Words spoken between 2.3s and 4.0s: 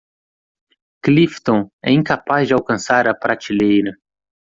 de alcançar a prateleira.